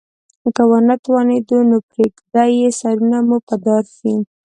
[0.55, 2.45] که ونه توانیدو نو پریږده
[2.79, 4.13] سرونه مو په دار شي.